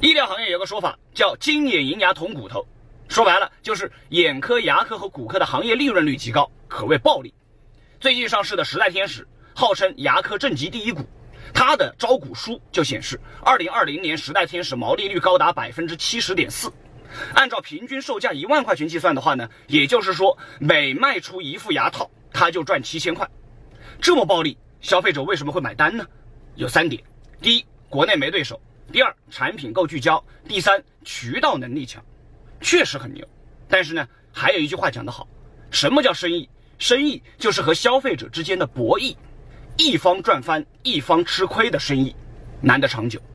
[0.00, 2.66] 医疗行业有个说法叫“金眼银牙铜骨头”，
[3.06, 7.34] 说白了就是眼科、牙科和骨科的行业利润率极高，可谓暴利。
[8.00, 11.04] 最近上市的时代天使，号称牙科正极第一股，
[11.52, 16.72] 它的招股书就显示，二零二零年时代天使毛利率高达百分之七十点四。
[17.34, 23.28] 按照平均售价一万块钱计算的话呢，也就是说每卖出一副牙套，它就赚七千块。
[24.00, 26.06] 这么暴利，消费者为什么会买单呢？
[26.54, 27.02] 有三点：
[27.42, 28.58] 第一，国内没对手。
[28.92, 32.04] 第二，产品够聚焦；第三，渠道能力强，
[32.60, 33.24] 确实很牛。
[33.68, 35.28] 但是呢，还有一句话讲得好，
[35.70, 36.48] 什么叫生意？
[36.76, 39.14] 生意就是和消费者之间的博弈，
[39.76, 42.16] 一方赚翻，一方吃亏的生意，
[42.60, 43.20] 难得长久。